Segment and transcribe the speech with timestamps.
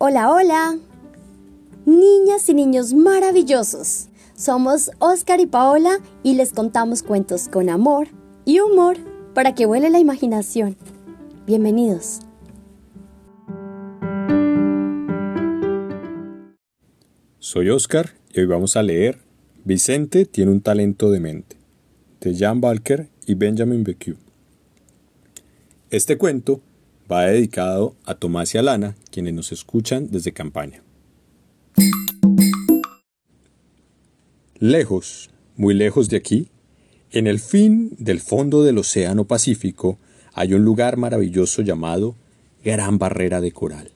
[0.00, 0.78] Hola, hola.
[1.84, 4.06] Niñas y niños maravillosos.
[4.36, 8.06] Somos Oscar y Paola y les contamos cuentos con amor
[8.44, 8.96] y humor
[9.34, 10.76] para que vuele la imaginación.
[11.46, 12.20] Bienvenidos.
[17.40, 19.18] Soy Oscar y hoy vamos a leer
[19.64, 21.56] Vicente tiene un talento de mente,
[22.20, 24.14] de Jan Balker y Benjamin Becue.
[25.90, 26.60] Este cuento
[27.10, 30.82] va dedicado a Tomás y Alana, quienes nos escuchan desde campaña.
[34.58, 36.48] Lejos, muy lejos de aquí,
[37.10, 39.98] en el fin del fondo del Océano Pacífico,
[40.34, 42.16] hay un lugar maravilloso llamado
[42.62, 43.92] Gran Barrera de Coral.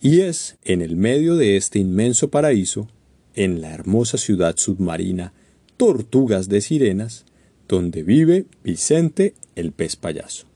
[0.00, 2.88] Y es en el medio de este inmenso paraíso,
[3.34, 5.32] en la hermosa ciudad submarina
[5.76, 7.24] Tortugas de Sirenas,
[7.66, 10.51] donde vive Vicente el pez payaso.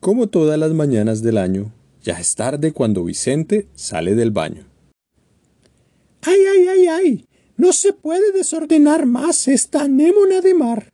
[0.00, 4.66] Como todas las mañanas del año, ya es tarde cuando Vicente sale del baño.
[6.22, 7.24] ¡Ay, ay, ay, ay!
[7.56, 10.92] No se puede desordenar más esta anémona de mar,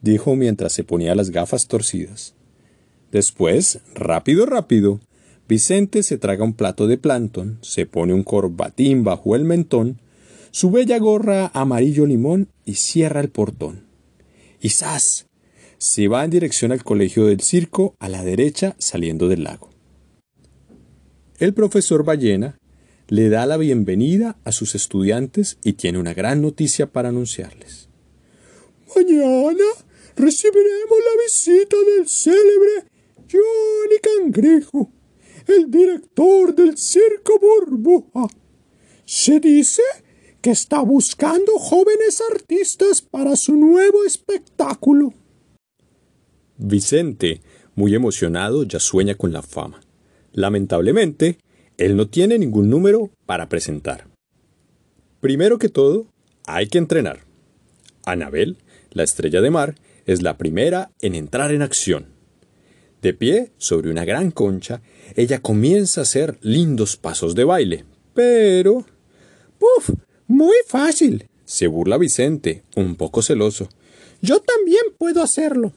[0.00, 2.34] dijo mientras se ponía las gafas torcidas.
[3.10, 5.00] Después, rápido, rápido,
[5.48, 10.00] Vicente se traga un plato de plancton, se pone un corbatín bajo el mentón,
[10.50, 13.84] su bella gorra amarillo limón y cierra el portón.
[14.60, 14.70] Y.
[15.82, 19.68] se va en dirección al colegio del circo a la derecha saliendo del lago.
[21.40, 22.56] El profesor Ballena
[23.08, 27.88] le da la bienvenida a sus estudiantes y tiene una gran noticia para anunciarles.
[28.94, 29.64] Mañana
[30.14, 32.84] recibiremos la visita del célebre
[33.28, 34.88] Johnny Cangrejo,
[35.48, 38.28] el director del circo Burbuja.
[39.04, 39.82] Se dice
[40.40, 45.12] que está buscando jóvenes artistas para su nuevo espectáculo.
[46.64, 47.40] Vicente,
[47.74, 49.80] muy emocionado, ya sueña con la fama.
[50.32, 51.38] Lamentablemente,
[51.76, 54.06] él no tiene ningún número para presentar.
[55.20, 56.06] Primero que todo,
[56.46, 57.24] hay que entrenar.
[58.04, 58.58] Anabel,
[58.92, 59.74] la estrella de mar,
[60.06, 62.06] es la primera en entrar en acción.
[63.00, 64.82] De pie sobre una gran concha,
[65.16, 67.84] ella comienza a hacer lindos pasos de baile.
[68.14, 68.86] Pero...
[69.58, 69.90] ¡Puf!
[70.28, 71.26] Muy fácil.
[71.44, 73.68] Se burla Vicente, un poco celoso.
[74.20, 75.72] Yo también puedo hacerlo.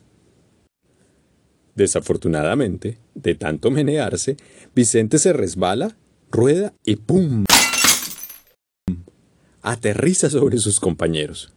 [1.76, 4.38] Desafortunadamente, de tanto menearse,
[4.74, 5.98] Vicente se resbala,
[6.32, 7.44] rueda y ¡pum!
[9.62, 11.52] aterriza sobre sus compañeros.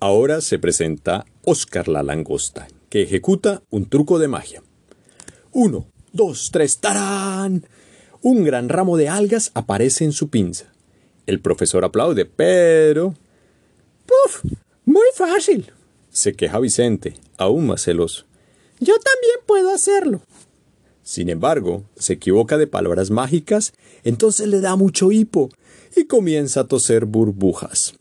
[0.00, 4.62] Ahora se presenta Oscar la langosta, que ejecuta un truco de magia.
[5.52, 7.66] Uno, dos, tres, ¡tarán!
[8.22, 10.72] Un gran ramo de algas aparece en su pinza.
[11.26, 13.14] El profesor aplaude, pero...
[14.06, 14.44] ¡Puf!
[14.84, 15.72] Muy fácil.
[16.10, 18.24] Se queja Vicente, aún más celoso.
[18.80, 20.22] Yo también puedo hacerlo.
[21.02, 23.72] Sin embargo, se equivoca de palabras mágicas,
[24.02, 25.50] entonces le da mucho hipo
[25.94, 27.94] y comienza a toser burbujas.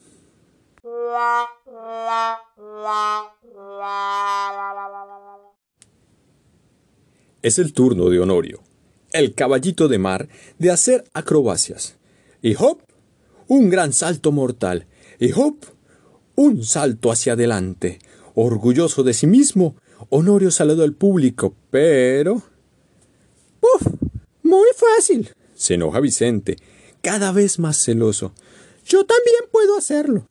[7.41, 8.63] Es el turno de Honorio,
[9.11, 10.27] el caballito de mar,
[10.57, 11.97] de hacer acrobacias.
[12.41, 12.79] Y hop,
[13.47, 14.87] un gran salto mortal.
[15.19, 15.57] Y hop,
[16.35, 17.99] un salto hacia adelante.
[18.33, 19.75] Orgulloso de sí mismo,
[20.09, 22.41] Honorio saludó al público, pero...
[23.61, 23.87] ¡Uf!
[24.43, 25.29] Muy fácil.
[25.55, 26.57] Se enoja Vicente,
[27.01, 28.33] cada vez más celoso.
[28.85, 30.27] Yo también puedo hacerlo.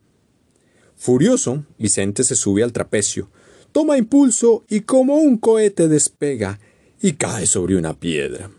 [0.97, 3.29] Furioso, Vicente se sube al trapecio,
[3.73, 6.61] toma impulso y como un cohete despega
[7.03, 8.51] y cae sobre una piedra.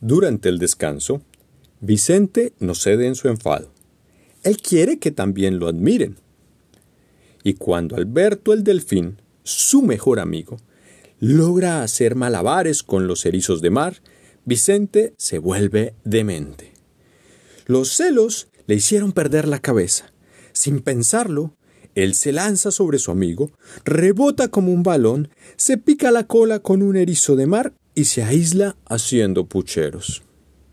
[0.00, 1.22] Durante el descanso,
[1.80, 3.70] Vicente no cede en su enfado.
[4.42, 6.16] Él quiere que también lo admiren.
[7.42, 10.58] Y cuando Alberto el delfín, su mejor amigo,
[11.20, 13.96] logra hacer malabares con los erizos de mar,
[14.44, 16.72] Vicente se vuelve demente.
[17.66, 20.12] Los celos le hicieron perder la cabeza.
[20.52, 21.54] Sin pensarlo,
[21.94, 23.50] él se lanza sobre su amigo,
[23.84, 28.22] rebota como un balón, se pica la cola con un erizo de mar y se
[28.22, 30.22] aísla haciendo pucheros.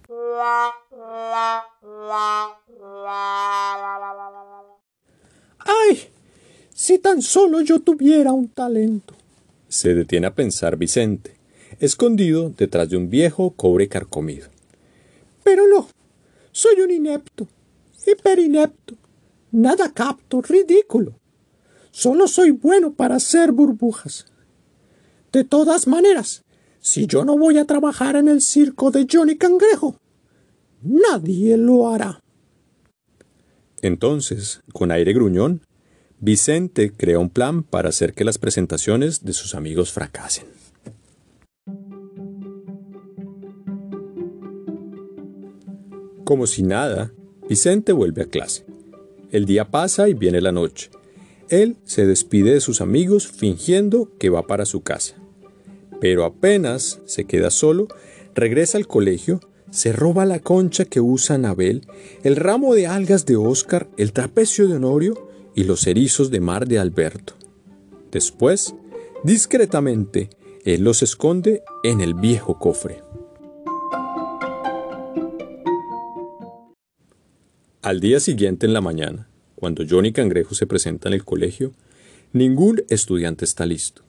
[5.60, 6.00] ¡Ay!
[6.74, 9.14] Si tan solo yo tuviera un talento.
[9.68, 11.36] Se detiene a pensar Vicente,
[11.80, 14.50] escondido detrás de un viejo cobre carcomido.
[15.44, 15.88] Pero no,
[16.52, 17.48] soy un inepto,
[18.06, 18.96] hiperinepto,
[19.52, 21.20] nada capto, ridículo.
[21.92, 24.26] Solo soy bueno para hacer burbujas.
[25.32, 26.44] De todas maneras,
[26.80, 29.96] si yo no voy a trabajar en el circo de Johnny Cangrejo,
[30.82, 32.22] nadie lo hará.
[33.86, 35.62] Entonces, con aire gruñón,
[36.20, 40.48] Vicente crea un plan para hacer que las presentaciones de sus amigos fracasen.
[46.24, 47.12] Como si nada,
[47.48, 48.66] Vicente vuelve a clase.
[49.30, 50.90] El día pasa y viene la noche.
[51.50, 55.16] Él se despide de sus amigos fingiendo que va para su casa.
[56.02, 57.88] Pero apenas se queda solo,
[58.34, 59.42] regresa al colegio,
[59.72, 61.86] se roba la concha que usa Anabel,
[62.24, 66.68] el ramo de algas de Oscar, el trapecio de Honorio y los erizos de mar
[66.68, 67.34] de Alberto.
[68.12, 68.76] Después,
[69.24, 70.30] discretamente,
[70.64, 73.04] él los esconde en el viejo cofre.
[77.82, 81.72] Al día siguiente en la mañana, cuando Johnny Cangrejo se presenta en el colegio,
[82.34, 84.02] ningún estudiante está listo.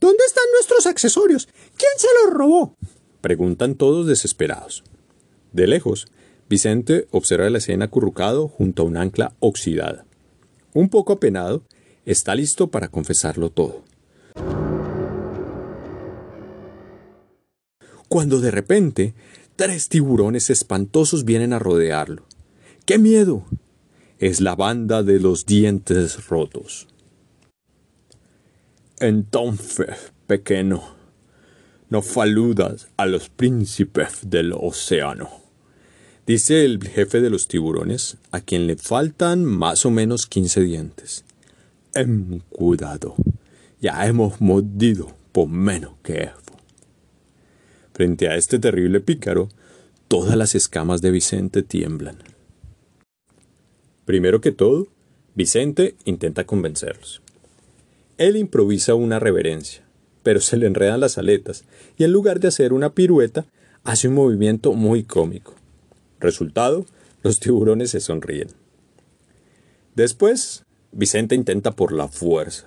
[0.00, 1.48] ¿Dónde están nuestros accesorios?
[1.76, 2.76] ¿Quién se los robó?
[3.24, 4.84] Preguntan todos desesperados.
[5.50, 6.08] De lejos,
[6.50, 10.04] Vicente observa la escena acurrucado junto a un ancla oxidada.
[10.74, 11.62] Un poco apenado,
[12.04, 13.82] está listo para confesarlo todo.
[18.10, 19.14] Cuando de repente,
[19.56, 22.26] tres tiburones espantosos vienen a rodearlo.
[22.84, 23.46] ¡Qué miedo!
[24.18, 26.88] Es la banda de los dientes rotos.
[29.00, 30.93] Entonces, pequeño,
[31.90, 35.30] no faludas a los príncipes del océano.
[36.26, 41.24] Dice el jefe de los tiburones, a quien le faltan más o menos quince dientes.
[41.94, 43.14] En cuidado,
[43.80, 46.34] ya hemos mordido por menos que eso.
[47.92, 49.48] Frente a este terrible pícaro,
[50.08, 52.16] todas las escamas de Vicente tiemblan.
[54.04, 54.88] Primero que todo,
[55.34, 57.20] Vicente intenta convencerlos.
[58.16, 59.84] Él improvisa una reverencia,
[60.24, 61.64] pero se le enredan las aletas
[61.96, 63.46] y en lugar de hacer una pirueta,
[63.84, 65.54] hace un movimiento muy cómico.
[66.18, 66.86] Resultado,
[67.22, 68.48] los tiburones se sonríen.
[69.94, 72.66] Después, Vicente intenta por la fuerza.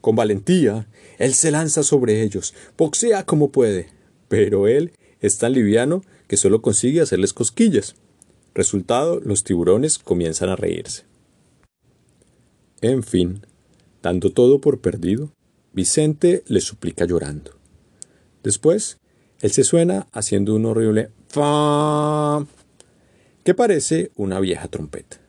[0.00, 0.88] Con valentía,
[1.18, 3.88] él se lanza sobre ellos, boxea como puede,
[4.28, 7.94] pero él es tan liviano que solo consigue hacerles cosquillas.
[8.54, 11.04] Resultado, los tiburones comienzan a reírse.
[12.80, 13.44] En fin,
[14.02, 15.32] dando todo por perdido,
[15.78, 17.52] Vicente le suplica llorando.
[18.42, 18.98] Después,
[19.40, 22.44] él se suena haciendo un horrible fa
[23.44, 25.20] que parece una vieja trompeta.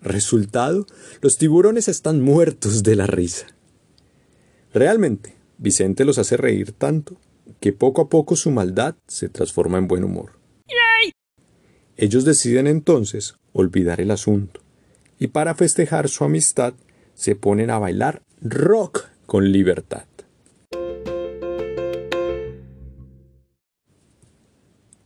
[0.00, 0.86] Resultado,
[1.22, 3.48] los tiburones están muertos de la risa.
[4.72, 7.16] Realmente, Vicente los hace reír tanto
[7.58, 10.38] que poco a poco su maldad se transforma en buen humor.
[11.96, 14.60] Ellos deciden entonces olvidar el asunto
[15.18, 16.74] y para festejar su amistad
[17.14, 20.06] se ponen a bailar rock con libertad.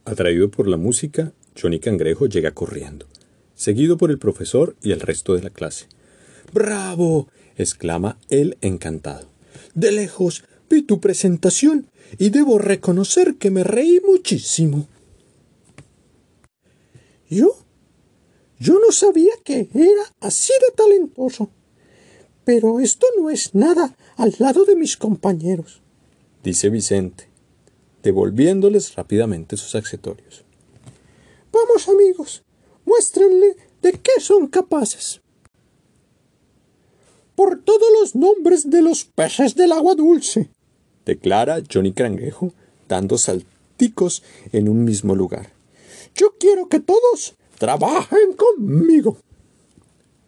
[0.05, 3.07] Atraído por la música, Johnny Cangrejo llega corriendo,
[3.55, 5.87] seguido por el profesor y el resto de la clase.
[6.53, 7.29] ¡Bravo!
[7.57, 9.29] exclama él encantado.
[9.75, 11.87] De lejos vi tu presentación
[12.19, 14.89] y debo reconocer que me reí muchísimo.
[17.29, 17.57] ¿Yo?
[18.59, 21.51] Yo no sabía que era así de talentoso.
[22.53, 25.83] Pero esto no es nada al lado de mis compañeros,
[26.43, 27.29] dice Vicente,
[28.03, 30.45] devolviéndoles rápidamente sus accesorios.
[31.53, 32.43] Vamos, amigos,
[32.85, 35.21] muéstrenle de qué son capaces.
[37.37, 40.51] Por todos los nombres de los peces del agua dulce,
[41.07, 42.53] declara Johnny Cangrejo,
[42.89, 45.53] dando salticos en un mismo lugar.
[46.17, 49.19] Yo quiero que todos trabajen conmigo.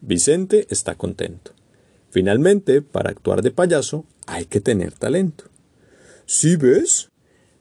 [0.01, 1.51] Vicente está contento.
[2.13, 5.45] Finalmente, para actuar de payaso hay que tener talento.
[6.27, 7.09] ¿Sí ves?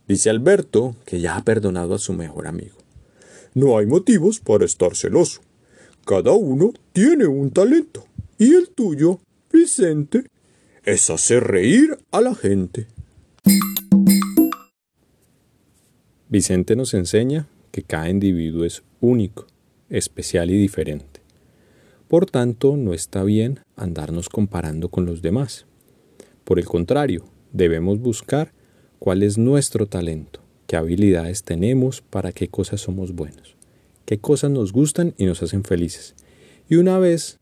[0.10, 2.76] Dice Alberto, que ya ha perdonado a su mejor amigo.
[3.54, 5.40] No hay motivos para estar celoso.
[6.06, 8.04] Cada uno tiene un talento.
[8.38, 9.22] Y el tuyo,
[9.54, 10.26] Vicente,
[10.84, 12.88] es hacer reír a la gente.
[16.28, 19.48] Vicente nos enseña que cada individuo es único,
[19.90, 21.21] especial y diferente.
[22.12, 25.66] Por tanto, no está bien andarnos comparando con los demás.
[26.44, 28.52] Por el contrario, debemos buscar
[29.00, 33.56] cuál es nuestro talento, qué habilidades tenemos, para qué cosas somos buenos,
[34.04, 36.16] qué cosas nos gustan y nos hacen felices.
[36.68, 37.40] Y una vez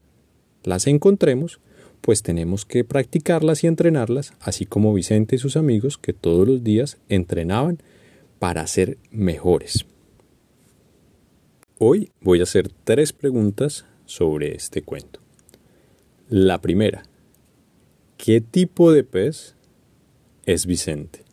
[0.63, 1.59] las encontremos,
[2.01, 6.63] pues tenemos que practicarlas y entrenarlas, así como Vicente y sus amigos que todos los
[6.63, 7.79] días entrenaban
[8.37, 9.87] para ser mejores.
[11.79, 15.19] Hoy voy a hacer tres preguntas sobre este cuento.
[16.29, 17.03] La primera,
[18.17, 19.55] ¿qué tipo de pez
[20.45, 21.23] es Vicente?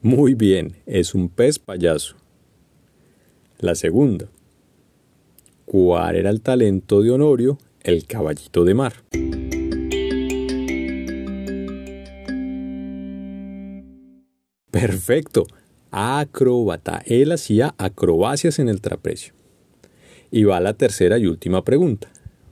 [0.00, 2.16] Muy bien, es un pez payaso.
[3.58, 4.28] La segunda,
[5.64, 8.92] cuál era el talento de Honorio, el caballito de mar.
[14.70, 15.46] Perfecto,
[15.92, 17.02] acróbata.
[17.06, 19.34] Él hacía acrobacias en el trapecio.
[20.30, 22.10] Y va la tercera y última pregunta.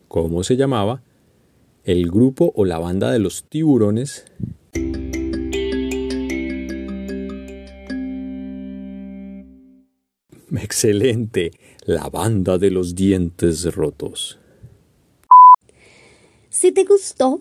[0.08, 1.02] ¿Cómo se llamaba
[1.84, 4.26] el grupo o la banda de los tiburones?
[10.52, 11.52] Excelente,
[11.84, 14.38] la banda de los dientes rotos.
[16.48, 17.40] Si te gustó,